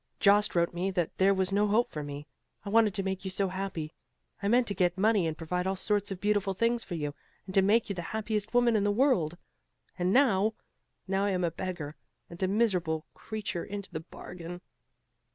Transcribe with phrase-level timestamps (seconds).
[0.19, 2.25] Jost wrote me that there was no hope for me.
[2.65, 3.91] I wanted to make you so happy
[4.41, 7.13] I meant to get money and provide all sorts of beautiful things for you
[7.45, 9.37] and to make you the happiest woman in the world.
[9.99, 10.55] And now!
[11.07, 11.93] now I am a beggar,
[12.31, 14.61] and a miserable creature into the bargain."